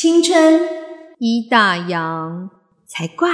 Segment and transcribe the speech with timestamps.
[0.00, 0.60] 青春
[1.18, 2.48] 一大洋
[2.86, 3.28] 才怪。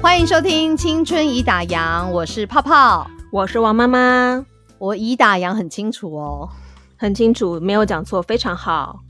[0.00, 4.46] 欢迎收听《青春已打烊》，我是泡泡，我是王妈妈。
[4.78, 6.48] 我已打烊很清楚哦，
[6.96, 9.00] 很清楚，没有讲错，非常好。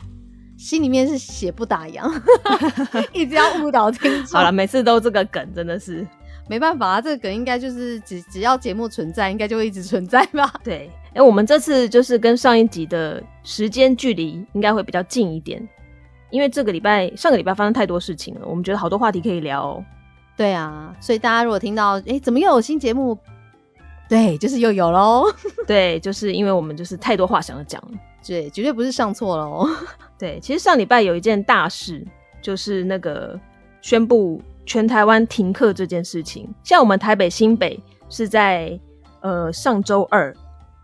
[0.57, 2.11] 心里面是写不打烊，
[3.13, 4.39] 一直要误导听众。
[4.39, 6.07] 好了，每次都这个梗，真的是
[6.49, 6.99] 没办法啊。
[6.99, 10.51] 这个梗应该就是只只要节目存在，应该就会一直存在吧？
[10.65, 10.91] 对。
[11.17, 15.67] 哎，我们这次就是跟上一集的时间距离应该会比较近一点，
[16.31, 19.63] 因为这个礼拜上个礼拜发生太多事情了，我们觉得好多话题可以聊。
[19.63, 19.85] 哦。
[20.37, 23.19] 对啊，所以大家如果听到哎，怎么又有新节目？
[24.07, 25.25] 对，就是又有喽。
[25.67, 29.67] 对，就是因为我们就是太多话想要讲了，对，绝对不是上错了哦。
[30.19, 32.07] 对，其实上礼拜有一件大事，
[32.43, 33.41] 就是那个
[33.81, 36.47] 宣布全台湾停课这件事情。
[36.63, 38.79] 像我们台北新北是在
[39.23, 40.37] 呃上周二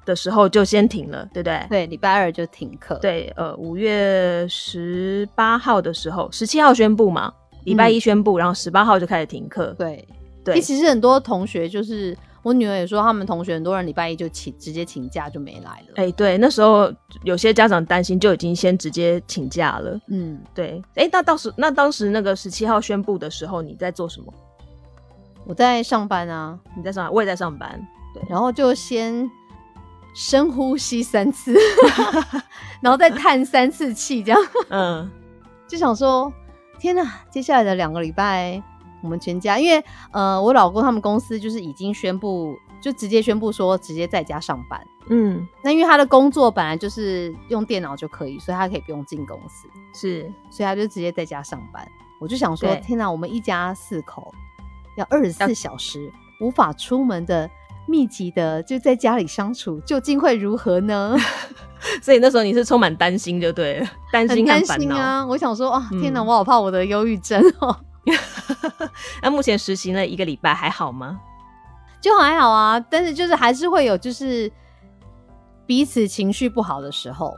[0.04, 1.66] 的时候就先停了，对不对？
[1.68, 2.94] 对，礼拜二就停课。
[2.96, 7.32] 对，呃，五月十八号的时候，十七号宣布嘛，
[7.64, 9.74] 礼拜一宣布，然后十八号就开始停课。
[9.78, 10.06] 对，
[10.44, 12.16] 对，其实很多同学就是。
[12.44, 15.92] 我女儿也说，他们同学很多人礼拜一就请直接请假就没来了。
[15.94, 19.96] 哎，对，那时候有些家长担心，就已经先直接请假了。
[20.08, 20.82] 嗯，对。
[20.96, 24.34] 哎，那当时那当时那个十七号宣布的时候，你在做什么？
[25.46, 26.58] 我在上班啊。
[26.76, 27.80] 你在上班，我也在上班。
[28.12, 29.30] 对，然后就先
[30.14, 31.54] 深呼吸三次，
[32.80, 34.40] 然后再叹三次气，这样。
[34.68, 35.10] 嗯，
[35.68, 36.32] 就想说，
[36.78, 38.62] 天哪，接下来的两个礼拜。
[39.02, 44.80] 我们全家，因为呃，我老公他们公司就是已经宣布，就直接宣布说直接在家上班。
[45.08, 51.84] 嗯，那因为他的工作本来就是用电脑就可以，所以他可以不用进公司，是，所以他就直接在家上班。
[52.20, 54.32] 我就想说，天哪，我们一家四口
[54.96, 56.08] 要二十四小时
[56.40, 57.50] 无法出门的
[57.88, 61.16] 密集的就在家里相处，究竟会如何呢？
[62.00, 65.26] 所以那时候你是充满担心，就对了，担心担心啊！
[65.26, 67.76] 我想说，啊，天哪，我好怕我的忧郁症哦。
[69.20, 71.18] 那目前实行了一个礼拜，还好吗？
[72.00, 74.50] 就还好啊，但是就是还是会有就是
[75.66, 77.34] 彼此情绪不好的时候。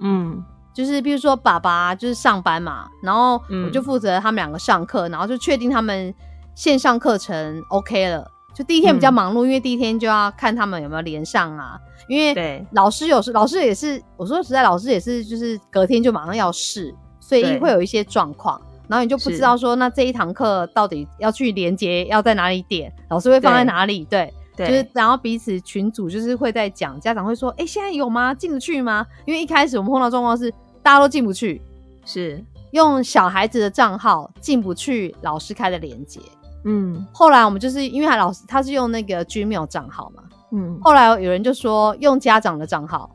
[0.00, 0.42] 嗯，
[0.74, 6.14] 就是比如说爸爸就是上班嘛，然后我就负责他们两个上课，然后就确定他们
[6.54, 8.26] 线上课程 OK 了。
[8.54, 11.78] 就第一天比较忙碌，因为第一天就要看他们有没有连上啊。
[12.08, 18.60] 因为老师有时老师也是，我说实在，老师也是，就是隔天就马上要试，所以会有一些状况。
[18.88, 24.04] 然后你就不知道说，那这一堂课到底要去连接，要在哪里点，老师会放在哪里？
[24.04, 28.34] 对，就是然后彼此群组就是会在讲，家长会说，哎，现在有吗？
[28.34, 29.06] 进得去吗？
[29.24, 30.50] 因为一开始我们碰到状况是
[30.82, 31.62] 大家都进不去，
[32.04, 36.20] 是用小孩子的账号进不去老师开的连接。
[36.64, 43.10] 嗯，后来我们就是因为他老师他是用那个 Gmail 账号嘛，嗯，后来有人就说用家长的账号，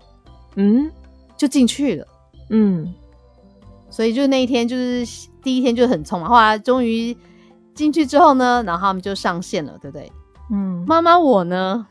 [0.56, 0.92] 嗯，
[1.38, 2.08] 就进去了，
[2.50, 2.94] 嗯。
[3.90, 6.30] 所以就那一天，就是第一天就很匆忙。
[6.30, 7.18] 后来终于
[7.74, 10.12] 进去之后呢，然后他们就上线了，对不对？
[10.52, 10.84] 嗯。
[10.86, 11.88] 妈妈我呢，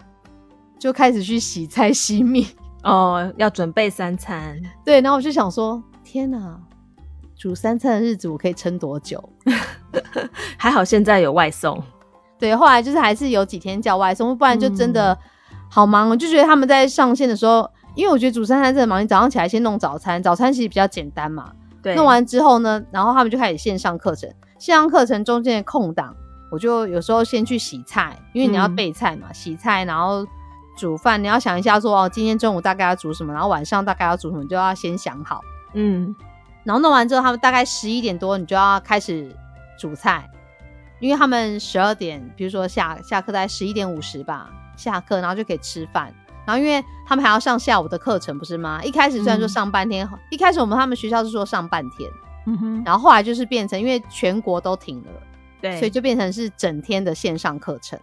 [0.79, 2.47] 就开始去洗菜洗米
[2.83, 4.61] 哦，要准备三餐。
[4.85, 6.61] 对，然后我就想说，天哪，
[7.37, 9.23] 煮三餐的日子我可以撑多久？
[10.57, 11.83] 还好现在有外送。
[12.39, 15.17] 对，后来就是还是有几天叫外送，不然就真的
[15.71, 16.09] 好忙。
[16.09, 19.03] 我就觉得他们在上线的时候，因为我觉得煮三餐真的忙。
[19.03, 21.53] 你早上起来先弄早餐，早餐其实比较简单嘛。
[21.83, 24.29] 对弄完之后呢，然后他们就开始线上课程。
[24.59, 26.15] 线上课程中间的空档，
[26.51, 30.27] 我就有时候先去洗菜，因为你要备菜嘛，洗菜，然后
[30.77, 31.23] 煮饭。
[31.23, 35.43] 你要想一下说哦，今天中午大概要煮什么，然后晚上大概要煮什么，就要先想好。
[35.75, 36.15] 嗯，
[36.67, 39.35] 然后弄完之后，他们大概十一点多，你就要开始
[39.79, 40.29] 煮菜，
[40.99, 46.13] 因为他们十二点，比如说下下课在十一点五十吧，下课然后就可以吃饭。
[46.45, 48.83] 然后，因为他们还要上下午的课程，不是吗？
[48.83, 52.11] 一开始虽然说上半天，一开始我们他们学校是说上半天，
[52.47, 55.11] 嗯哼，然后后来就是变成，因为全国都停了，
[55.61, 57.99] 对，所以就变成是整天的线上课程，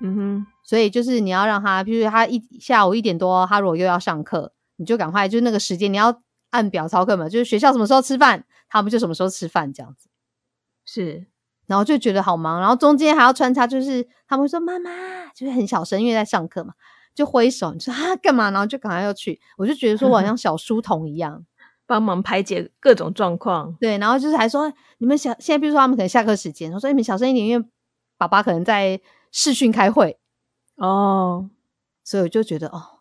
[0.00, 10.08] 嗯哼，所以就是你要让他，比如他一下午一点多，他如果又要上课，你就赶快就那个时间你要按表操课嘛，就是学校什么时候吃饭，他们就什么时候吃饭这样子，
[10.84, 11.26] 是，
[11.66, 16.74] 然后就觉得好忙，然后中间还要穿插，就是他们会说妈妈，就是很小声，因为在上课嘛。
[17.14, 18.52] 就挥手，你说啊干嘛？
[18.52, 21.44] 然后就赶快要去，我就觉得说我好像小书童一样，
[21.84, 23.74] 帮忙排解各种状况。
[23.80, 27.66] 对，然后就是还说你们小现在，比如说他们可能下课时间，我说你们小声一点，因为
[28.16, 29.00] 爸爸可能在
[29.32, 30.20] 视讯开会
[30.76, 31.50] 哦。
[32.04, 33.00] 所以我就觉得哦，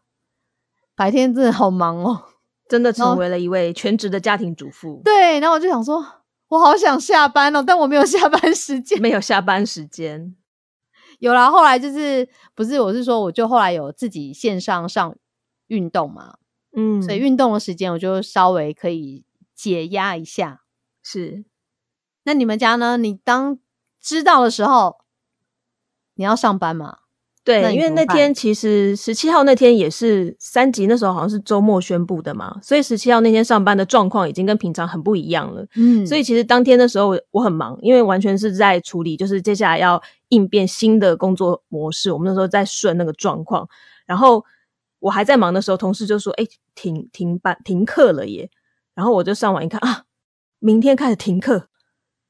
[0.95, 2.23] 白天真的好忙哦，
[2.69, 5.02] 真的成为了一位全职的家庭主妇。
[5.04, 6.06] 对，然后我就想说，
[6.50, 10.36] 我好想下班哦，但我没有下班时间，没有下班时间。
[11.19, 15.16] 有啦，后来就是不是我是说，我就后来有自己线上上
[15.68, 16.38] 运动嘛，
[16.75, 19.25] 嗯，所以运动的时间我就稍微可以
[19.56, 20.62] 解压一下。
[21.02, 21.46] 是，
[22.24, 22.98] 那你们家呢？
[22.98, 23.58] 你当
[24.00, 24.98] 知道的时候，
[26.16, 27.00] 你要上班吗？
[27.47, 35.65] 对，因为那天其实十七号那天也是三级，那时候好像是周末宣布的嘛，所以十七号那天上班的状况已经跟平常很不一样了。
[35.75, 42.11] 嗯，所以其实当天的时候我很忙，因为完全是在处理，就是接下来要应变新的工作模式。
[42.11, 43.65] 我们那时候在顺那个状况，
[44.05, 44.44] 然后
[44.99, 46.45] 我还在忙的时候，同事就说：“哎，
[46.75, 48.49] 停停班停课了耶！”
[48.94, 50.03] 然后我就上网一看啊，
[50.59, 51.69] 明天开始停课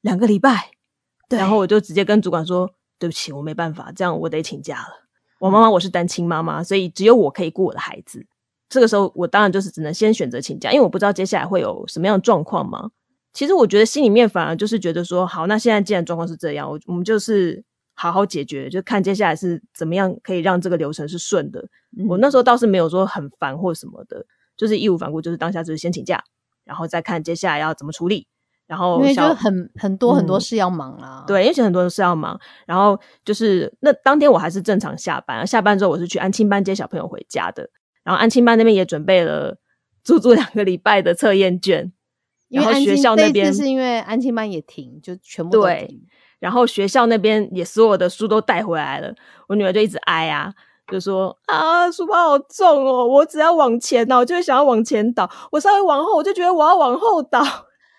[0.00, 0.70] 两个礼拜，
[1.28, 2.70] 然后我就直接跟主管说
[3.00, 5.06] ：“对不起，我没办法，这样我得请假了。”
[5.38, 8.26] 我妈妈我是单亲妈妈，所以只有我可以顾我的孩子。
[8.68, 12.90] 这个时候，我当然就是只能先选择请假，因为我不知道接下来会有什么样的状况嘛。
[13.32, 17.62] 其实我觉得心里面反而就是觉得说，好，那现在既然状况是这样，我我们就是
[17.94, 21.64] 好好解决，就看接下来是怎么样可以让这个流程是顺的。
[22.08, 24.26] 我那时候倒是没有说很烦或什么的，
[24.56, 26.22] 就是义无反顾，就是当下就是先请假，
[26.64, 28.26] 然后再看接下来要怎么处理。
[28.68, 32.38] 然后因为就很很多很多事要忙啊，对，因为很多事要忙。
[32.66, 37.68] 然后就是那当天我还是正常下班，下班之后我是去安亲班接小朋友回家的。
[38.04, 39.56] 然后安亲班那边也准备了
[40.04, 41.90] 足足两个礼拜的测验卷，
[42.50, 45.88] 然后学校那边是因为安亲班也停，就全部对。
[46.38, 49.12] 然后学校那边也所有的书都带回来了，
[49.48, 50.52] 我女儿就一直哀啊，
[50.92, 57.42] 就说啊书包好重哦，我只要往前倒，我就会想要往前倒，我稍微往后我就觉得我要往后倒。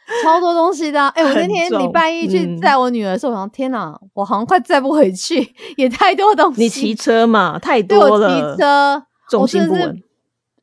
[0.23, 6.63] 超多东西的，哎，我那天礼拜一去载我女儿的时候，我想天哪，我好像快载不回去，也太多东西。
[6.63, 8.27] 你骑车嘛，太多了。
[8.55, 10.01] 骑车，重心不稳，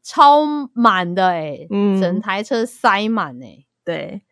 [0.02, 0.40] 超
[0.72, 4.22] 满的哎，嗯，整台车塞满哎，对。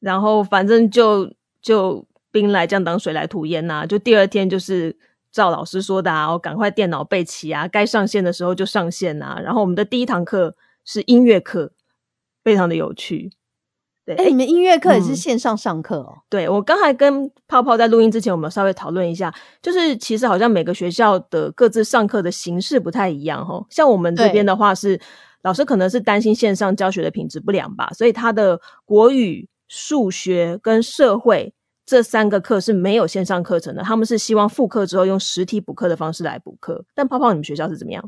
[0.00, 4.96] 然后反正就就兵来将挡，水来土掩呐，就第二天就是
[5.32, 9.40] 赵老师说的啊，我赶快电脑备齐啊，该上线的时候就上线呐。
[9.42, 10.54] 然后我们的第一堂课
[10.84, 11.72] 是音乐课，
[12.44, 13.32] 非常的有趣。
[14.16, 16.18] 哎，你们音乐课也是线上上课哦？
[16.28, 23.64] 对，我刚才跟泡泡在录音之前，我们稍微讨论一下，就是其实好像每个学校的各自上课的形式不太一样哈。
[23.70, 25.00] 像我们这边的话，是
[25.42, 31.52] 老师可能是担心线上教学的品质不良吧，所以他的国语、数学跟社会
[31.86, 36.84] 这三个课是没有线上课程的，他们是希望复课之后用实体补课的方式来补课。
[36.94, 38.02] 但泡泡，你们学校是怎么样？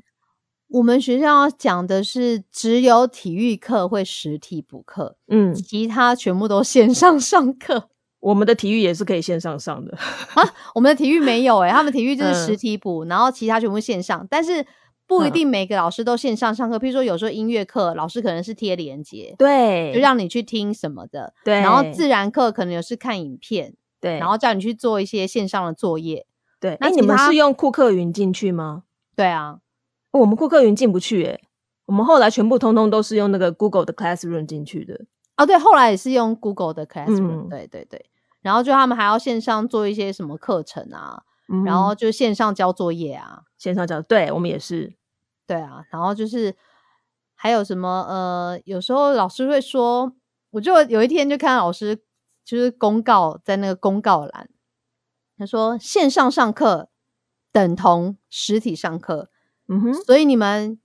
[0.71, 7.89] 我们学校讲的是只有体育课会实体补课，嗯，其他全部都线上 上课。
[8.21, 9.97] 我们的体育也是可以线上上的
[10.35, 14.65] 啊，我们的体育没有哎，他们体育就是实体补，然后其他全部线上，但是
[15.07, 16.79] 不一定每个老师都线上上课。
[16.79, 21.55] 譬如说有时候音乐课老师可能是贴连接，对，就让你去听什么的，对。
[21.55, 26.27] 然后自然课可能有是看影片，对，然后叫你去做一些线上的作业，
[26.61, 26.77] 对。
[26.79, 28.85] 那你们是用库克云进去吗？
[29.17, 29.61] 对啊。
[30.13, 31.41] 我们库克云进不去诶，
[31.87, 35.05] 我们后来全部通通都是用那个 Google 的 Classroom 进去的。
[35.37, 38.11] 哦，对，后来也是用 Google 的 Classroom，对对对。
[38.43, 41.23] 然后就他们还要线上做一些什么课程啊，
[41.65, 44.95] 然后就线上交作业啊，线上交，对我们也是，
[45.47, 45.85] 对啊。
[45.91, 46.57] 然后就是
[47.35, 50.13] 还有什么呃，有时候老师会说，
[50.51, 52.03] 我就有一天就看到老师
[52.45, 54.49] 就是公告在那个公告栏，
[55.39, 56.89] 他说线上上课
[57.53, 59.29] 等同实体上课。
[59.73, 60.79] 嗯哼，所以你们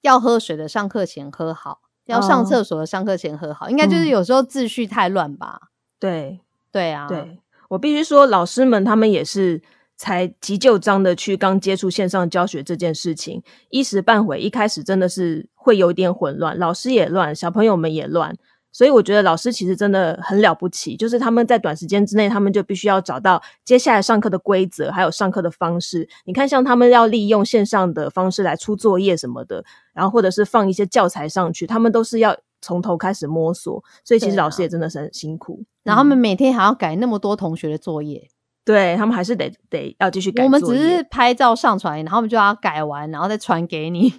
[0.00, 5.60] 要喝水的上课前喝好，要上厕所的上课前喝好，应该就是有时候秩序太乱吧？
[6.00, 6.40] 对，
[6.72, 7.38] 对啊，对
[7.68, 9.60] 我必须说，老师们他们也是
[9.96, 18.34] 才急就章的去刚接触线上教学这件事情，一时半会一开始真的是会有点混乱，老师也乱，小朋友们也乱。
[18.76, 26.06] 所以我觉得老师其实真的很了不起，就是他们在短时间之内，他们就必须要找到接下来上课的规则，还有上课的方式。
[26.26, 29.64] 你看，像他们要利用线上的方式来出作业什么的，
[29.94, 33.82] 然后或者是放一些教材上去，他们都是要从头开始摸索。
[34.04, 35.64] 所以其实老师也真的是很辛苦。
[35.82, 38.28] 然后他们每天还要改那么多同学的作业，
[38.62, 40.44] 对他们还是得得要继续改。
[40.44, 44.12] 我们只是拍照上传，然后我们就要改完，然后再传给你。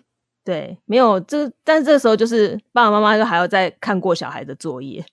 [0.48, 5.04] 对，没有这，但是这个时候就是爸爸妈妈就还要再看过小孩的作业，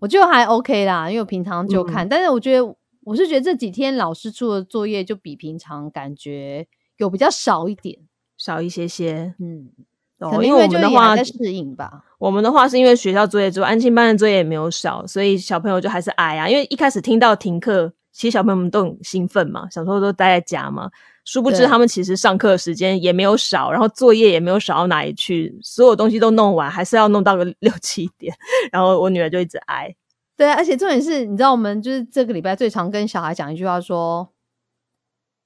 [0.00, 7.96] 我觉得还 OK 啦，因为我平常就看，但是我觉得我是觉得这几天老师出的作业就比平常感觉有比较少一点，
[8.36, 9.70] 少一些些，嗯，
[10.42, 12.02] 因为我们的话在适应吧。
[12.18, 16.48] 我们的话是因为学校作业之后，安庆班的作业也没有少，所以小朋友就还是矮啊。
[16.48, 20.90] 因为一开始听到停课，其实小朋友们都很兴奋嘛，小时候都待在家嘛。
[21.26, 28.34] 殊不知，他们其实上课时间也没有少，然后作业也没有少到哪里去，所有东西都弄完，还是要弄到个 六七点。
[28.72, 29.94] 然后我女儿就一直挨。
[30.36, 34.30] 对，而且重点是，你知道，我们就是这个礼拜最常跟小孩讲一句话，说：“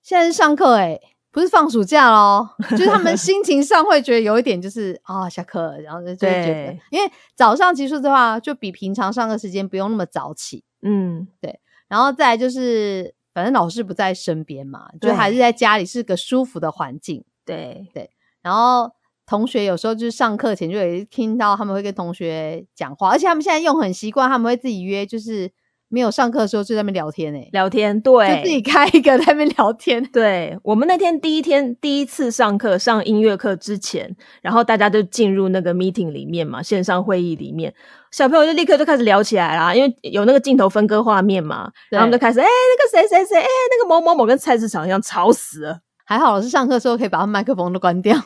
[0.02, 0.98] 现在是上课，哎，
[1.30, 11.60] 不是放暑假喽，就是他们心情上会觉得有一点就是啊下课，然后就就觉得，因为早上其实的话就比平常上课时间不用那么早起，嗯，对，
[11.90, 18.08] 然后再就是反正老师不在身边嘛，就还是在家里是个舒服的环境，对对，
[18.40, 18.90] 然后
[19.26, 25.52] 同学有时候就是上课前就有听到他们会跟同学讲话，而且他们现在用很习惯，他们会自己约就是。
[25.92, 30.02] 没有上课的时候就在那边聊天诶，聊天对，就自己开一个在那边聊天。
[30.12, 37.74] 对我们那天第一天第一次上课上音乐课之前，然后大家就进入那个 meeting 里面嘛，线上会议里面，
[38.12, 48.16] 小朋友就立刻就开始聊起来啦，因为有那个镜头分割画面嘛，然后就开始哎那个谁谁谁哎那个某某某跟菜市场一样吵死了，还好老师上课的时候可以把麦克风都关掉。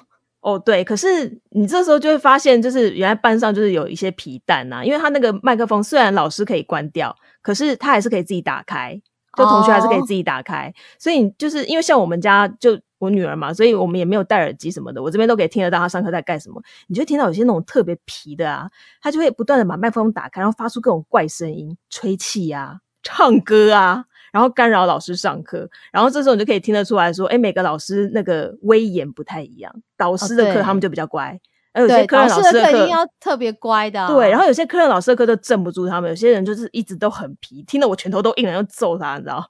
[0.44, 9.00] 哦，对，可是你这时候就会发现，就是原来班上就是有一些皮蛋呐，因为他那个麦克风虽然老师可以关掉，可是他还是可以自己打开，
[9.38, 16.62] 就同学还是可以自己打开，所以就是因为像我们家就我女儿嘛，所以我们也没有戴耳机什么的，我这边都可以听得到她上课在干什么。
[16.88, 18.68] 你就听到有些那种特别皮的啊，
[19.00, 24.04] 他就会不断的把麦克风打开，然后发出各种怪声音，吹气啊，唱歌啊。
[24.35, 29.73] 然后干扰老师上课，然后这时候你就可以听得出来说，哎，每个老师那个威严不太一样。
[29.97, 31.38] 导师的课他们就比较乖，
[31.73, 34.09] 而有些科任老师的课一定要特别乖的。
[34.09, 39.47] 对，然后有些科任老师的课都镇不住他们，有些人就是一直都很皮，听得我拳头都硬了，要揍他，你知道？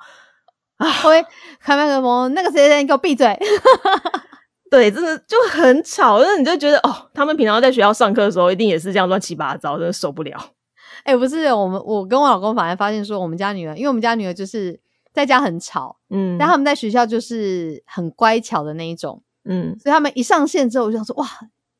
[0.76, 1.24] 啊，喂
[1.60, 3.34] 开麦克风，那个谁谁，你给我闭嘴！
[4.70, 10.38] 对，真的就很吵，那你就觉得哦，他们平常在学校上课的时候，一定也是这样乱七八糟，真的受不了。
[11.04, 14.80] 哎，不是我们，我跟我老公反而发现说，我们家女儿，因为我们家女儿就是
[15.12, 21.28] 在家很吵，嗯，但他们在学校就是很乖巧的那一种，嗯，所以他们一上线之后，我就想说，哇，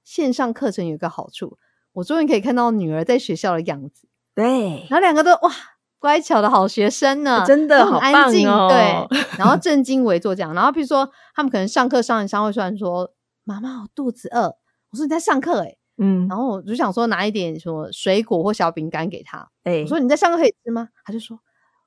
[0.05, 1.57] 线上课程有一个好处，
[1.95, 5.51] 我终于可以看到女儿在学校的样子，对，然后两个都哇，
[5.99, 13.11] 乖巧的好学生呢，真的很安静，哦对， 然后正襟危坐这样，然后比如说他们可能上课上一上会突然说，
[13.43, 14.57] 妈妈我肚子饿，
[14.91, 15.77] 我说你在上课，哎。
[15.99, 19.49] 嗯，然后我就想说拿一点什么水果或小饼干给他。
[19.63, 20.89] 哎，我说你在上课可以吃吗？
[21.05, 21.39] 他就说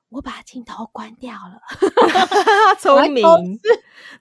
[0.08, 1.60] 我把镜头关掉了。
[2.80, 3.24] 聪明，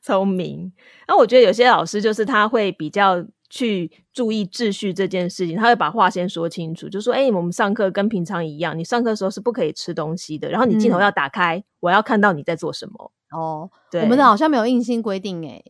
[0.02, 0.74] 聪明。
[1.08, 15.64] 那我觉得有些老师就是他会比较去注意秩序这件事情，他会把话先说清楚，就说：“哎，我们上课跟平常一样，你上课的时候是不可以吃东西的，然后你镜头要打开，我要看到你在做什么。”哦，对，我们的好像没有硬性规定，哎，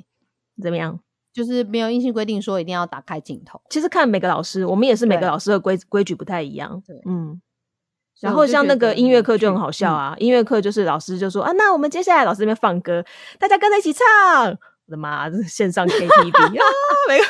[0.61, 0.99] 怎么样？
[1.37, 3.61] 就是没有硬性规定说一定要打开镜头。
[3.69, 6.81] 其实看每个老师，我们也是每个老师的规规矩不太一样。
[6.87, 7.39] 对，嗯。
[8.19, 13.05] 然后像那个音乐课就很好笑啊，音乐课就是老师就说啊，那我们接下来老师那边放歌，
[13.37, 14.03] 大家跟着一起唱。
[14.47, 16.65] 我的妈，这是线上 KTV 啊，
[17.07, 17.23] 没有，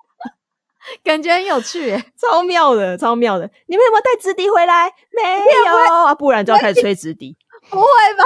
[1.04, 3.44] 感觉很有趣，超妙的，超妙的。
[3.66, 4.90] 你们有没有带纸笛回来？
[5.14, 7.36] 没有啊，不然就要开始吹纸笛。
[7.68, 7.84] 不会
[8.16, 8.24] 吧？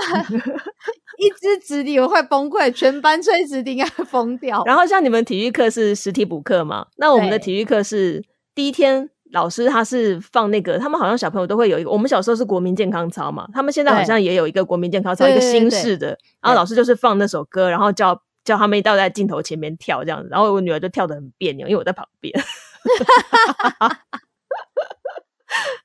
[1.18, 4.62] 一支直笛我快崩溃，全班吹直笛应该疯掉。
[4.66, 6.86] 然后像你们体育课是实体补课嘛？
[6.96, 8.22] 那我们的体育课是
[8.54, 11.90] 第一天老师他是放那个，他们好像小朋友都会有一个。
[11.90, 16.16] 我们小时候是国民健康操嘛，他们现在好像也有一个国民健康操，一个新式的。
[16.40, 20.28] 然后老师就是放那首歌，然后叫叫他们一道在镜头前面跳这样子。
[20.30, 22.32] 然后我女儿就跳的很别扭，因为我在旁边，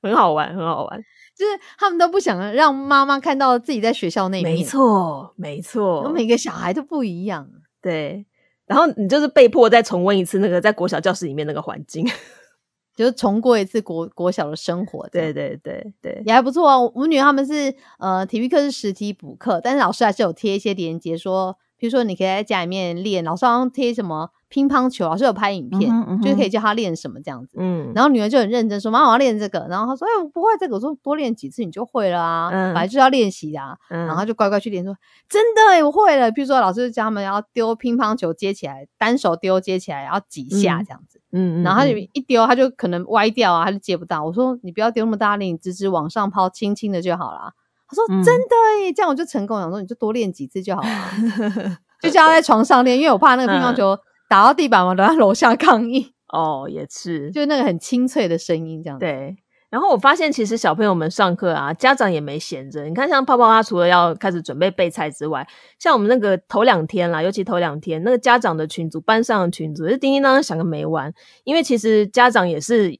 [0.02, 1.00] 很好玩，很好玩。
[1.36, 6.10] 就是他们都不想让妈妈看到自己在学校那面，没错，没错。
[6.10, 7.50] 每个小孩都不一样，
[7.82, 8.26] 对。
[8.66, 12.06] 然后你就是被迫再重温一次那个在国小教室里面那个环境，
[12.96, 15.08] 就是重过一次国国小的生活。
[15.10, 16.78] 对对对对，也还不错啊。
[16.78, 24.30] 我女儿他们是呃体育课是实体补课，但是老师还是有贴一些链接，说比如说你可以在家里面练，老师好像贴什么。
[24.52, 25.92] 乒乓球老师有拍影片，
[26.24, 27.56] 就是可以叫他练什么这样子。
[27.60, 33.60] 嗯，然后女儿就很认真说：“妈妈，我要练这个。”然后她说：“哎，我不会这个。”我说：“多练几次你就会了啊，本来就是要练习的。”
[33.90, 34.98] 然后就乖乖去练，说
[35.30, 41.22] ：“真的哎，我会了。”比如说老师教他们要丢乒乓球接起来，单手丢接起来，然后几下这样子。
[41.32, 44.24] 嗯，然后他就一丢，他就可能歪掉啊，他就接不到。
[44.26, 47.52] 我说：“你不要丢那么大力，你直直往上抛，轻轻的就好了。”
[47.90, 48.56] 他说：“真的
[48.86, 53.98] 哎，这样我就成功。”我说：“你就多练几次就好了，就叫他在床上练，因为我怕那个乒乓球。”
[54.30, 56.14] 打到地板嘛，都在楼下抗议。
[56.28, 59.00] 哦，也是，就那个很清脆的声音，这样。
[59.00, 59.36] 对。
[59.72, 62.84] 然后我发现，其实小朋友们上课啊，家长也没闲着。
[62.84, 65.48] 你看，像泡泡他除了要开始准备备菜之外，
[65.80, 71.12] 像我们那个头两天啦，尤其头两天，那个家长的群组、班上的群组，是叮叮当当响个没完。
[71.44, 73.00] 因为其实家长也是要。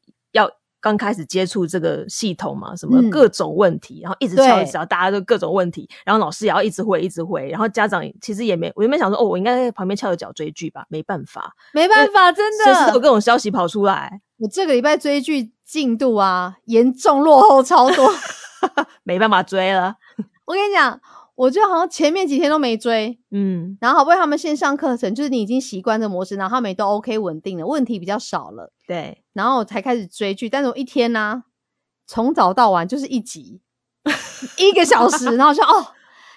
[0.82, 14.22] 刚开始接触这个系统嘛，什么各种问题，然后一直敲一直敲，大家都各种问题，然后老师也要一直回一直回，然后家长其实也没，我原本想说，哦，我应该在旁边翘着脚追剧吧，没办法，没办法，真的，就是有各种消息跑出来。
[14.38, 18.10] 我这个礼拜追剧进度啊，严重落后超多，
[19.04, 19.96] 没办法追了。
[20.46, 21.00] 我跟你讲。
[21.40, 31.44] 我就好像前面几天都没追，嗯，然后好不容易他们线上课程，就是你已经习惯这模式，然后他们也都 OK 稳定了，问题比较少了，对，然后我才开始追剧，但是我一天呢，
[32.06, 33.62] 从早到晚就是一集，
[34.58, 35.88] 一个小时，然后说哦。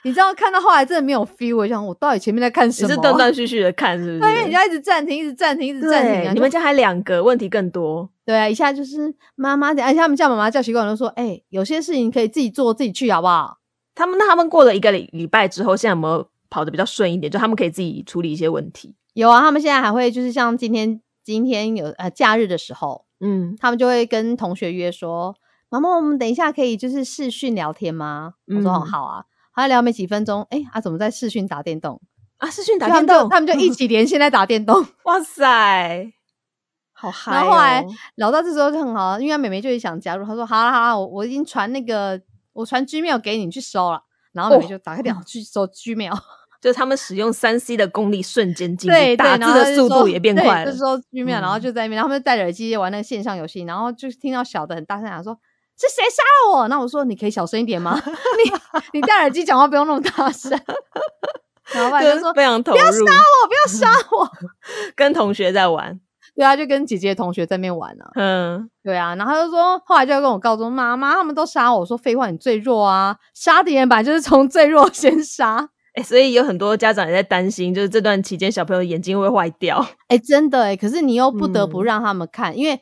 [0.04, 2.88] 你知道看到后来真的没有 feel，我想我到底前面在看什么？
[2.88, 4.30] 是断断 续续的看，是不是？
[4.32, 6.32] 因为你要一直暂停，一直暂停，一直暂停啊！
[6.32, 13.58] 你们家还两个问题更多，对啊，一下就是妈妈，而且他们叫妈妈叫习惯，就说哎，有些事情可以自己做，自己去，好不好？
[13.94, 17.30] 他们那他们过了一个礼礼拜之后，现在有没有跑的比较顺一点？
[17.30, 18.94] 就他们可以自己处理一些问题。
[19.14, 25.34] 有啊，他们现在还会就是像今天今天有呃假日的时候，嗯，他们就会跟同学约说，
[25.68, 28.34] 妈妈，我们等一下可以就是视讯聊天吗？
[28.46, 29.24] 我说很好啊。
[29.54, 32.00] 还聊没几分钟，哎，啊，怎么在视讯打电动
[32.38, 32.48] 啊？
[32.50, 34.82] 视讯打电动，他们就一起连线在打电动。
[35.04, 36.10] 哇塞，
[36.94, 37.32] 好嗨！
[37.32, 37.84] 然后后来
[38.14, 42.18] 聊到这时候就很好，因为妹妹就想加入，她说：“好啦好啦，我我已经传那个，
[42.52, 46.18] 我传 Gmail 给你去收了。”然后妹妹就打开电脑去收 Gmail，
[46.60, 50.70] 就是他们使用三 C 的功力瞬间进步，打字的速度也变快了。
[50.72, 55.38] 就说 Gmail，然后就在那边，他们就戴着耳机玩那个线上游戏，然后就听到小的很大声讲说。
[55.74, 56.68] 是谁杀了我？
[56.68, 58.00] 那我说你可以小声一点吗？
[58.04, 58.52] 你
[58.92, 60.50] 你戴耳机讲话不用那么大声。
[61.72, 64.30] 然后爸就说非常投入，不要杀我，不要杀我。
[64.94, 65.98] 跟同学在玩，
[66.34, 68.04] 对啊，就跟姐姐同学在那边玩呢。
[68.14, 69.14] 嗯，对啊。
[69.16, 71.80] 然后他就说，后来就要跟我告诉妈妈，他们都杀我。
[71.80, 75.68] 我说废话，你最弱啊，杀敌人本来就是从最弱先杀。
[75.94, 79.86] 哎，所以有很多家长也在担心，就是这段期间小朋友眼睛会坏掉。
[80.08, 82.80] 哎，真的哎，可是你又不得不让他们看，因为。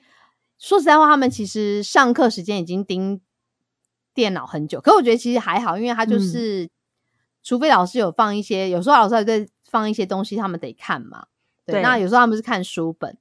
[0.62, 3.18] 说实在话，他们其实上课时间已经盯
[4.12, 6.68] 电脑很久，可我觉得其实还好，因为他就是，
[7.42, 11.24] 除非老师有放一些，有时候老师还在放一些东西，他们得看嘛。
[11.64, 13.16] 对，那有时候他们是看书本，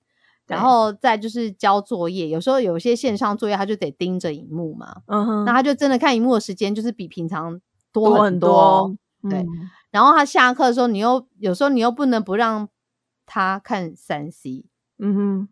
[0.50, 4.98] 然后再就是交作业，有时候有些线上作业他就得盯着荧幕嘛。
[5.08, 7.60] 嗯哼，那他就真的看荧幕的时间就是比平常
[7.94, 8.94] 多很多。
[9.30, 9.46] 对，
[9.92, 12.68] 然后他下课的时候，你又有时候你又不能不让
[13.26, 14.66] 他看三 C。
[14.98, 15.50] 嗯哼。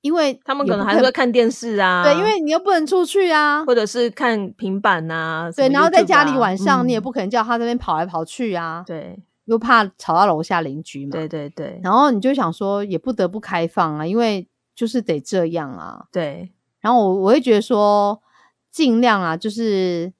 [0.00, 18.22] 因为他们可能还是会看电视啊，对，因为你又不能出去啊，或者是看平板呐，对，然后在家里晚上你也不可能叫他这边跑来跑去啊，对，又怕吵到楼下邻居嘛，对对对，然后你就想说也不得不开放啊，因为就是得这样啊，对，然后我我会觉得说
[18.70, 20.12] 尽量啊，就是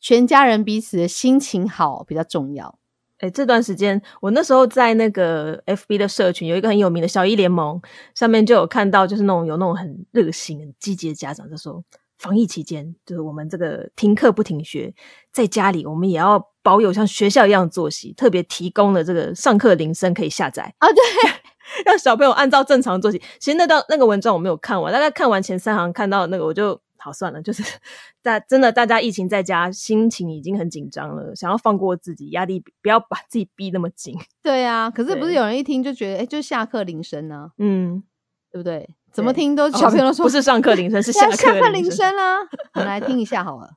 [0.00, 2.78] 全家人彼此的心情好比较重要。
[3.18, 7.80] 哎，这段时间我那时候在那个 FB 的社群有一个很有名的小一联盟，
[8.14, 11.82] 上面就有看到，就是那种有那种很热心、很积极的家长就说，
[12.18, 14.94] 防疫期间就是我们这个停课不停学，
[15.32, 21.30] 在家里我们也要保有像学校一样的作息，特别提供了这个上课铃声可以下载啊，对，
[21.86, 23.22] 让小朋友按照正常作息。
[23.38, 26.80] 其实那道那个文章我没有看完，大概看完前三行，看到那个我就。
[26.98, 27.62] 好算了，就是
[28.20, 34.12] 大真的，大家疫情在家，心情已经很紧张了，想要放过自己，压力不要把自己逼那么紧。
[34.42, 37.52] 对啊，可是不是有人一听就觉得，哎，就下课铃声呢？
[37.58, 38.02] 嗯，
[38.50, 38.88] 对不对？
[39.12, 42.38] 怎么听都小朋友都说不是上课铃声，是下课 铃声啊。
[42.74, 43.74] 我们来听一下好了。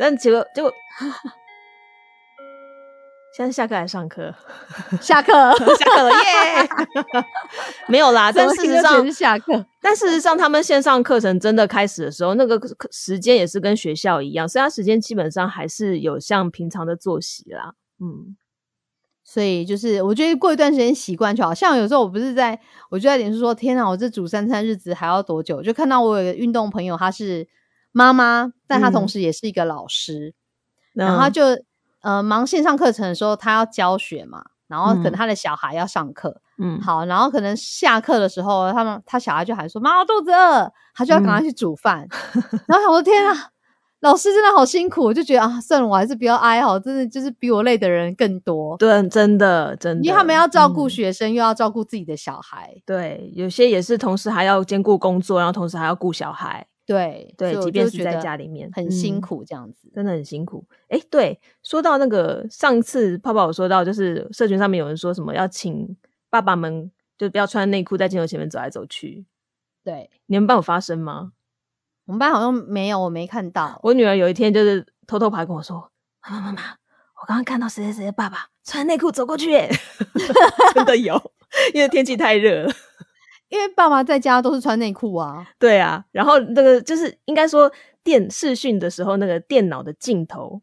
[0.00, 0.72] 但结果结果。
[3.36, 4.32] 现在下课还上课？
[5.00, 5.32] 下课，
[5.74, 6.68] 下课了耶！
[7.88, 9.66] 没有啦，但事实上下课。
[9.80, 12.60] 但事实上，他们线上课程真的开始的时候，那个
[12.92, 17.74] 时间也是跟学校一样，所以他时间基本上还是有像平常的作息啦。
[17.98, 18.36] 嗯，
[19.24, 21.52] 所以就是我觉得过一段时间习惯就好。
[21.52, 27.48] 像有时候我不是在，我就在脸书说：“天哪，我这煮三餐日子还要多久？”就看到我有个运动朋友，他是
[27.90, 30.34] 妈妈，但他同时也是一个老师，
[30.92, 31.42] 然后他就。
[32.04, 42.06] 呃，忙线上课程的时候，他要教学嘛，然后可能他的小孩要上课，嗯，好，然后可能下课的时候，他们他小孩就喊说：“妈，我肚子饿。”他就要赶快去煮饭。
[42.68, 43.48] 然后我说：“天啊，
[44.00, 48.76] 老师真的好辛苦！”我就觉得啊，算了，我还是不要哀嚎，真的就是比我累的人更多。
[48.76, 52.74] 对，真的真的，因为他们要照顾学生，又要照顾自己的小孩。
[52.86, 56.66] 对，有些也是同时还要兼顾工作，然后同时还要顾小孩。
[56.86, 60.66] 对对，即便是在家里面很辛苦，这样子真的很辛苦。
[60.88, 65.96] 哎，对，说到那个上次泡泡有说到，就是社群上面有人说什么要请
[66.28, 69.24] 爸爸们就不要穿内裤在镜头前面走来走去。
[69.82, 71.32] 对，你们班有发生吗？
[72.06, 73.80] 我们班好像没有，我没看到。
[73.82, 75.90] 我女儿有一天就是偷偷跑跟我说
[76.22, 76.62] ：“妈妈妈妈，
[77.22, 79.52] 我刚刚看到谁谁谁的爸爸穿内裤走过去。
[80.74, 81.32] ”真的有，
[81.72, 82.72] 因为天气太热了。
[83.54, 87.70] 因为爸妈在家都是穿内裤啊，对啊，然后那个就是应该说
[88.02, 90.60] 电视讯的时候，那个电脑的镜头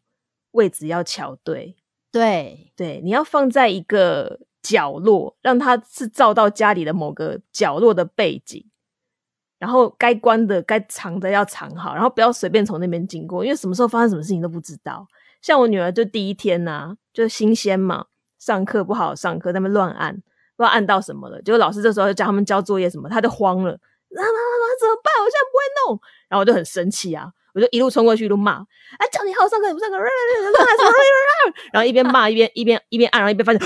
[0.50, 1.74] 位置要调对，
[2.12, 2.70] 对。
[2.76, 8.62] 对，你要放在一个角落，让它是照到家里的某个角落的背景，
[9.58, 15.06] 然后该关的、该藏的要藏好，然后不要随便从那边经过，因为什么时候发生什么事情都不知道。
[15.40, 18.04] 像我女儿就第一天呐，就新鲜嘛，
[18.38, 20.22] 上课不好上课，那边乱按，
[20.56, 21.40] 不知道按到什么了。
[21.42, 23.78] 结果老师这时候就叫他们交作业什么，他就慌了，
[24.10, 25.12] 妈妈妈怎么办？
[25.20, 28.64] 我现在不会弄，然后我就很生气啊，我就一路冲过去一路骂，
[28.98, 29.96] 哎，叫你好好上课你不上课，
[31.72, 33.60] 然后一边骂一边一边一边按，然后一边发现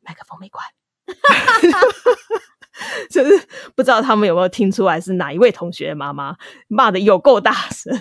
[0.00, 0.64] 麦克风没关。
[3.10, 6.34] 就是不知道他们有没有听出来是哪一位同学妈妈
[6.68, 7.94] 骂的有够大声，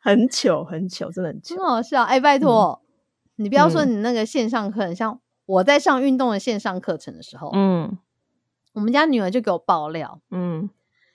[0.00, 2.02] 很糗很糗，真的很糗，很好笑。
[2.04, 2.80] 哎，拜托，
[3.36, 7.98] 你不要说你那个线上课，像我在上运动的线上课程的时候，嗯，
[8.74, 10.70] 我们家女儿就给我爆料，嗯，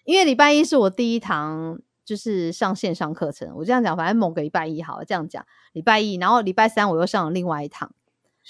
[0.05, 7.91] 因为礼拜一是我第一堂就是上线上课程，我这样讲，反正某个礼拜一好了，这样讲，礼拜一，然后礼拜三我又上了另外一堂，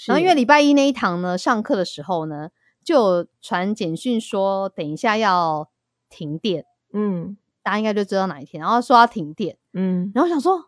[0.06, 2.50] 然后因为礼拜一那一堂呢，上课的时候呢。
[2.84, 5.70] 就传简讯说，等一下要
[6.10, 8.60] 停电，嗯，大家应该就知道哪一天。
[8.60, 10.66] 然后说要停电，嗯，然后想说，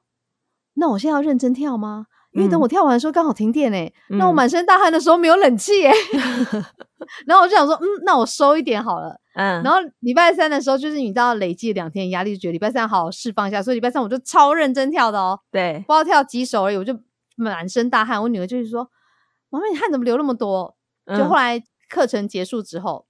[0.73, 2.07] 那我现在要认真跳吗？
[2.37, 5.93] 因为等我跳完的时候刚好停电哎，那我满身大汗的时候没有冷气哎，
[7.27, 9.63] 然后我就想说，嗯，那我收一点好了，嗯。
[9.63, 16.99] 然后礼拜三的时候，就是你知道累积两天压力，就觉得礼拜三好好释放一下，所以礼拜三我就超认真跳的哦，对，不知道跳几首而已，我就
[17.37, 18.23] 满身大汗。
[18.23, 18.89] 我女儿就是说，
[19.51, 20.77] 妈妈你汗怎么流那么多？
[21.17, 21.63] 就后来。
[21.89, 23.07] 课程结束之后，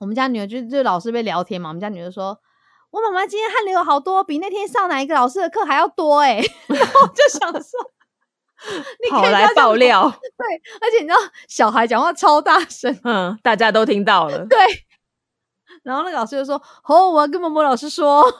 [0.00, 1.68] 我们家女儿就就老师被聊天嘛。
[1.68, 2.40] 我们家女儿说
[2.90, 7.60] ：“我妈妈今天汗流好多，比那天上哪一个老师的课还要多。”哎，然后就想说
[9.04, 10.46] ：“你好来爆料。”对，
[10.80, 11.16] 而且你知道
[11.48, 14.44] 小孩讲话超大声，嗯，大家都听到了。
[14.46, 14.58] 对，
[15.82, 18.24] 然后那个老师就说：“哦，我要跟某某老师说。”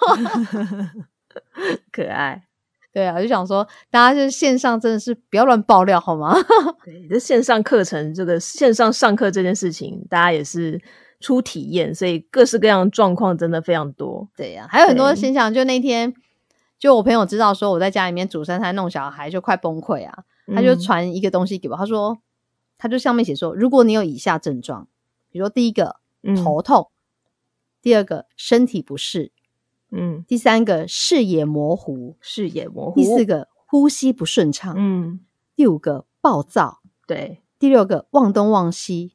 [1.92, 2.44] 可爱。
[2.90, 6.34] 对啊，就想说，大家就是线上真的是不要乱爆料好吗？
[6.84, 10.80] 对，这线上课程，这个线上上课这件事情，大家也是
[11.20, 14.26] 初体验，所以各式各样的状况真的非常多。
[14.36, 15.52] 对呀，还有很多现象。
[15.52, 16.12] 就那天，
[16.78, 20.24] 就我朋友知道说我在家里面煮三餐弄小孩，就快崩溃啊！
[20.54, 22.18] 他就传一个东西给我，他说，
[22.78, 24.88] 他就上面写说，如果你有以下症状，
[25.30, 25.96] 比如说第一个
[26.42, 26.90] 头痛，
[27.82, 29.32] 第二个身体不适。
[29.90, 33.00] 嗯，第三个视野模糊，视野模糊。
[33.00, 35.20] 第四个呼吸不顺畅，嗯。
[35.56, 37.42] 第五个暴躁，对。
[37.58, 39.14] 第六个忘东忘西，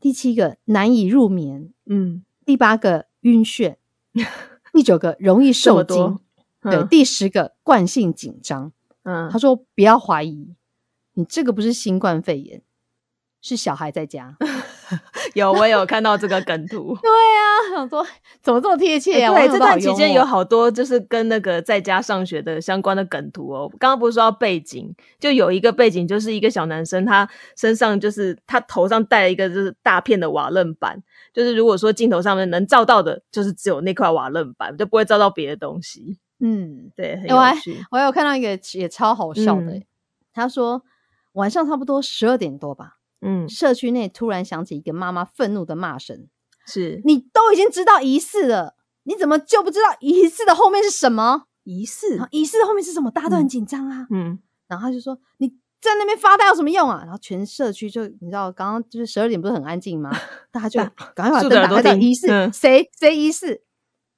[0.00, 2.24] 第七个难以入眠，嗯。
[2.46, 3.76] 第八个晕眩，
[4.72, 6.18] 第九个容易受惊，
[6.62, 6.82] 对。
[6.84, 8.72] 第十个惯性紧张，
[9.04, 9.28] 嗯。
[9.30, 10.54] 他说不要怀疑，
[11.14, 12.62] 你这个不是新冠肺炎，
[13.40, 14.36] 是小孩在家。
[15.34, 16.98] 有，我有看到这个梗图。
[17.00, 18.04] 对啊，想说
[18.42, 19.32] 怎么这么贴切啊？
[19.32, 23.70] 对，这段期间有好多就是跟那个在家上学的相关的梗图哦。
[23.78, 31.00] 刚刚不是说到背景，就有一个背景，就是一个小男生，他身上就是他头上戴了一个就是大片的瓦楞板，
[31.32, 36.18] 就是如果说镜头上面能照到的，就是只有那块瓦楞板，就不会照到别的东西。
[36.40, 37.76] 嗯，对，很有趣。
[37.90, 39.82] 我有看到一个也超好笑的，
[40.32, 40.82] 他说
[41.32, 42.96] 晚上差不多十二点多吧。
[43.20, 46.26] 嗯，社区内突然响起一个妈妈愤怒的骂声
[46.66, 51.44] ：“是你都已经知道疑似了，你怎么就不知道疑似的后面是什么？
[51.64, 53.10] 疑似，疑似的后面是什么？
[53.10, 54.06] 大家都很紧张啊。
[54.10, 55.48] 嗯，然后他就说：你
[55.82, 57.02] 在那边发呆有什么用啊？
[57.04, 60.10] 然后全社区就你知道，刚刚就是十二点不是很安静吗？
[60.50, 60.80] 大家就
[61.14, 63.62] 赶快把灯打开，讲疑似谁谁疑似？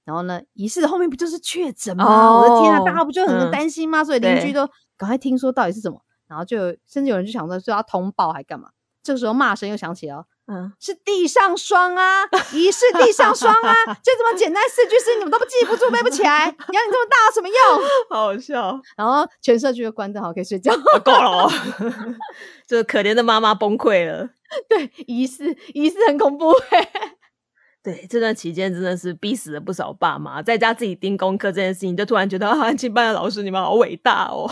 [0.05, 2.05] 然后呢，疑似的后面不就是确诊吗？
[2.35, 4.03] 我的天啊，大家不就很担心吗？
[4.05, 8.71] 所以邻居都赶快听说到底是什么，然后就甚至有人就想说，说要通报还干嘛？
[9.03, 17.57] 这个时候骂声又响起了，嗯，是地上霜啊，疑似地上霜啊，就这么简单四句诗你们都不记不住背不起来，养你这么大有什么用？
[18.11, 18.81] 好笑。
[18.97, 20.73] 然后全社区都关灯，好可以睡觉，
[21.05, 21.49] 够了。
[22.65, 24.29] 这可怜的妈妈崩溃了。
[24.69, 26.53] 对，疑似疑似很恐怖。
[27.83, 34.49] 对，这段期间真的是逼死了不少爸妈，在家自己盯功课这件事情，就突然觉得啊，安 亲班的老师你们好伟大哦。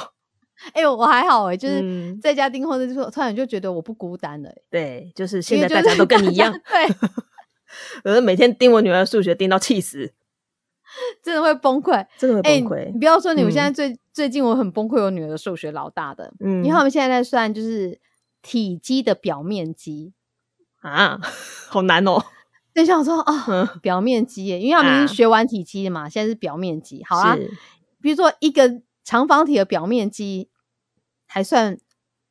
[0.73, 4.51] 哎，我还好哎，就是在家订货的时候，突然就觉得我不孤单了。
[4.69, 6.53] 对，就是现在大家都跟你一样。
[6.69, 6.87] 对，
[8.05, 10.12] 我是每天盯我女儿数学盯到气死，
[11.23, 12.93] 真的会崩溃，真的会崩溃。
[12.93, 17.99] 你不要说你，我现在最最近我很崩溃，我女儿的数学老大的，嗯，因为他们现在在算就是
[18.43, 20.12] 体积的表面积
[20.83, 21.21] 啊，
[21.69, 22.19] 好难哦。
[22.19, 22.23] 等
[22.75, 27.05] 一下我说哦，表面积，因为他们已经学完体积的嘛，现在是表面积。
[27.05, 27.37] 好啊，
[28.01, 30.49] 比如说一个长方体的表面积。
[31.33, 31.79] 还算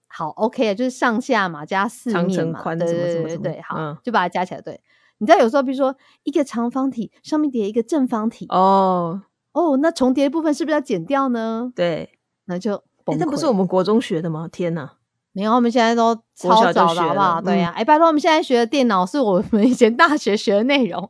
[0.08, 4.60] 好，OK 啊，就是上下嘛，加四面嘛，对对对对，好，就把它加起来。
[4.60, 4.82] 对，
[5.20, 9.22] 你知道有时候，比如说一个长方体上面叠一个正方体，哦
[9.54, 11.72] 哦，那重叠的部分是不是要减掉呢？
[11.74, 12.84] 对，那就
[13.18, 14.50] 那不是我们国中学的吗？
[14.52, 14.98] 天哪，
[15.32, 17.42] 没有，我们现在都超早的好不好？
[17.42, 21.10] 对呀，哎，拜托，我们现在学的电脑是我们以前大学学的内容。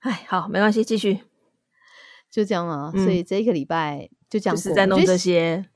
[0.00, 1.20] 哎，好，没关系，继续。
[2.30, 2.92] 就这样啊。
[2.92, 5.66] 所以这一个礼拜就这样，是在弄这些。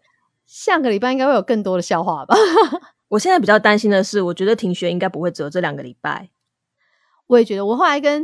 [0.46, 2.37] 下个礼拜应该会有更多的笑话吧？
[3.09, 6.31] 我现在比较担心的是，我觉得停学应该不会只有这两个礼拜。
[7.27, 8.22] 我也觉得，我后来跟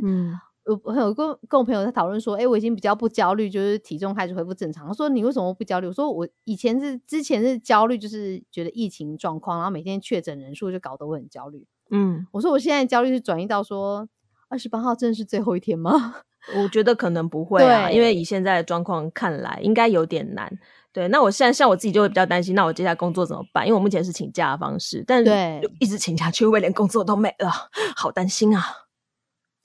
[0.84, 4.86] 我有跟跟我朋友在讨论说，哎，我已经比较不焦虑，就是体重开始恢复正常。
[4.86, 5.86] 他说你为什么不焦虑？
[5.86, 11.66] 我说我以前是之前是焦虑，就是觉得疫情状况，然后每天确诊人数就搞得我很焦虑。
[11.90, 14.08] 嗯，我说我现在焦虑是转移到说
[14.48, 16.16] 二十八号真的是最后一天吗？
[16.56, 20.50] 我觉得可能不会啊，因为以现在的状况看来，应该有点难。
[20.92, 23.66] 对，那我现在像我自己就会比较担心，那我接下来工作怎么办？
[23.66, 25.30] 因为我目前是请假的方式，但是
[25.78, 27.50] 一直请假，却会连工作都没了，
[27.94, 28.62] 好担心啊！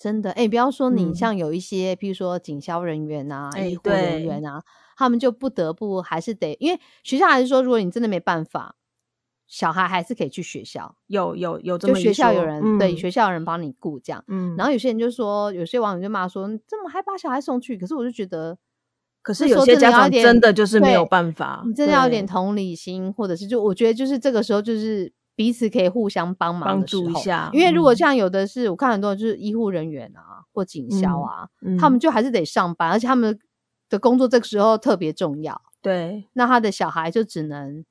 [0.05, 4.61] 真的，哎，不要说你像有一些，譬如说警消人员啊、医护人员啊，
[4.95, 8.75] 他们就不得不还是得，因为学校还是说，如果你真的没办法，
[9.47, 10.95] 小孩还是可以去学校。
[11.07, 14.23] 有有有，就学校有人对学校有人帮你顾这样。
[14.27, 17.75] 嗯，然后有些人就说，有些网友就骂说，这么还把小孩送去？
[17.75, 18.57] 可是我就觉得。
[19.23, 27.49] 可是有些家长真的就是没有办法，你真的要有点同理心，或者是就我觉得就是这个时候就是彼此可以互相帮忙帮助一下。
[27.53, 31.47] 因为如果像有的是我看很多就是医护人员啊或警消啊，
[31.79, 33.37] 他们就还是得上班，而且他们
[33.89, 35.61] 的工作这个时候特别重要。
[35.81, 37.83] 对，那他的小孩就只能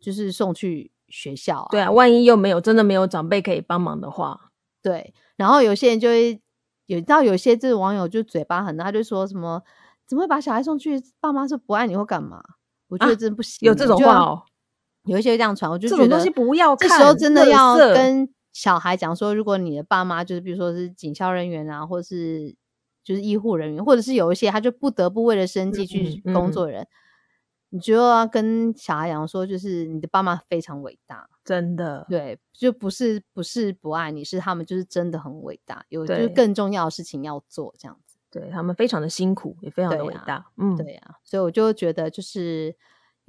[0.00, 1.68] 就是送去学校。
[1.70, 4.50] 对啊，万一又没有真的没有长辈可以帮忙的话，
[4.82, 5.14] 对。
[5.36, 6.40] 然后有些人就会
[6.86, 9.62] 有到有些这网友就嘴巴很大，他就说什么。
[10.06, 11.00] 怎么会把小孩送去？
[11.20, 12.42] 爸妈是不爱你或干嘛？
[12.88, 13.64] 我觉得真不行。
[13.64, 14.42] 有这种话哦，
[15.04, 16.88] 有一些这样传，我就觉得这种东西不要看。
[16.88, 22.54] 这时候真的要跟小孩讲说，如果你的爸妈就是，比如说是警校人员啊，或是
[23.02, 26.86] 就是医护人员，或者是有一些他就不得不为了生计去工作的人，
[27.70, 32.04] 你就要跟小孩讲说，就是你的爸妈非常伟大，真的。
[32.08, 38.18] 对，就不是不是不爱你，是他们就是真的很伟大，有就是更重要的事情要做，这样子。
[38.30, 40.46] 对他们非常的辛苦，也非常的伟大。
[40.56, 42.76] 嗯，对呀，所以我就觉得，就是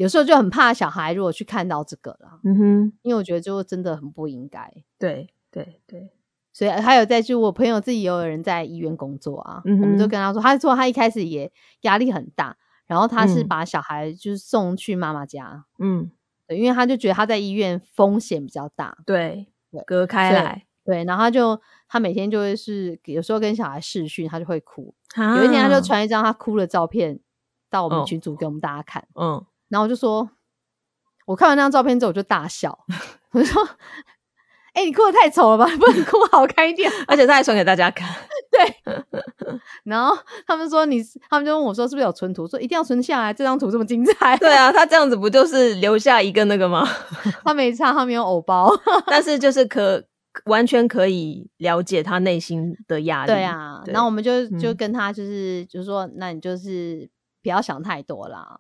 [0.02, 4.72] 有时候就很怕小孩如果去看到这个了，嗯哼，因为我觉得就真的很不应该。
[4.98, 6.10] 对对对，
[6.52, 16.10] 所以还有在就我朋友自己也有人在医院工作啊，我们就跟他说，他说他一开始也压力很大，然后他是把小孩就是送去妈妈家，嗯，
[16.48, 19.48] 对，因为他就觉得他在医院风险比较大，对，
[19.86, 20.66] 隔开来。
[20.84, 24.94] 对，然后他就他每天就会是有时候跟小孩视讯，他就会哭。
[25.38, 27.20] 有一天他就传一张他哭的照片
[27.70, 29.08] 到我们群组给我们大家看。
[29.14, 30.30] 嗯，然后我就说，
[31.26, 32.78] 我看完那张照片之后我就大笑，
[33.32, 33.68] 我就说
[34.74, 36.92] ：“哎，你哭的太丑了吧， 不能哭好看一点。
[37.08, 38.08] ”而且他还传给大家看。
[38.52, 38.76] 对，
[39.86, 42.46] 然后他们说你，他们就问我说是不是有存图？
[42.48, 44.38] 说一定要存下来，这张图这么精彩。
[44.38, 46.88] 对啊，他这样子不就是留下一个那个吗？
[47.44, 48.72] 他没差，他没有偶包，
[49.08, 50.04] 但是就是可。
[50.46, 53.34] 完全可以了解他内心的压力。
[53.34, 57.10] 对啊，然后我们就就跟他就是就是说，那你就是
[57.44, 58.58] 不要想太多啦。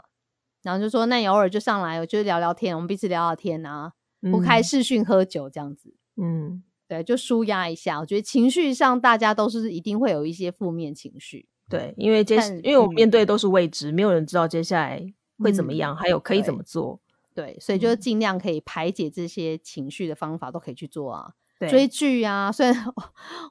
[0.63, 3.93] 然后就说，那你偶尔就上来，我就聊聊天，我们彼此聊聊天啊，
[4.32, 5.95] 不开视讯喝酒这样子。
[6.17, 8.00] 嗯，对，就舒压一下。
[8.00, 11.47] 我觉得情绪上大家都是一定会有一些负面情绪。
[11.69, 15.02] 对，因为接因为我们面对都是未知，没有人知道接下来
[15.39, 17.00] 会怎么样，还有可以怎么做。
[17.34, 21.32] 对，所以就尽量可以排解这些情绪的方法都可以去做啊。
[21.69, 22.76] 追剧啊， 虽然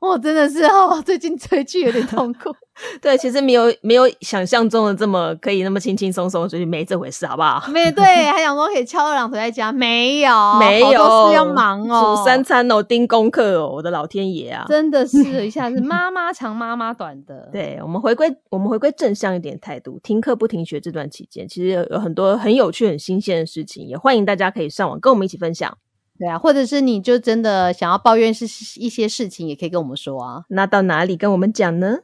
[0.00, 2.54] 我真的是哦，最近追剧有点痛苦。
[3.02, 7.62] 对，其实没有没有想象中的这么可以那么轻轻松松所以，没这回事，好不好？
[7.70, 14.64] 没对，还想说可以 翘二郎腿在家，没有，没有，要忙哦，煮三餐哦，盯功课哦，我的老天爷啊！
[14.66, 17.50] 真的是一下子妈妈长妈妈短的。
[17.52, 25.76] 对我们回归，我们回归正向一点态度，停课不停学这段期间，其实有很多很有趣、很新鲜的事情，也欢迎大家可以上网跟我们一起分享。
[26.20, 28.44] 对啊，或者是你就真的想要抱怨是
[28.78, 30.44] 一些事情，也可以跟我们说啊。
[30.50, 32.00] 那到哪里跟我们讲呢？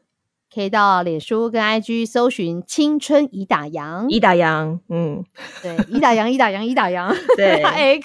[0.54, 5.22] 可以到脸书跟 IG 搜寻“青春已打烊”，已打烊，嗯，
[5.60, 8.00] 对，已打烊，已打烊，已打烊， 对，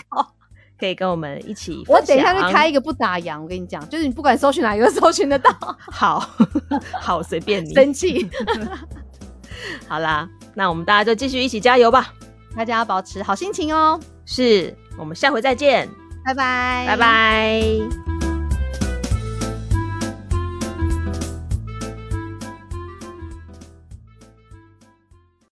[0.78, 1.82] 可以跟我们一起。
[1.88, 5.50] 我等一下就开一个不打烊，我跟你讲，就是你不管搜寻哪一个，搜寻得到。
[5.90, 6.20] 好
[7.00, 7.74] 好，随便你。
[7.74, 8.30] 生气。
[9.88, 12.14] 好啦，那我们大家就继续一起加油吧。
[12.58, 13.98] 大家要保持好心情哦。
[14.26, 15.88] 是我们下回再见。
[16.24, 18.11] 拜拜，拜拜。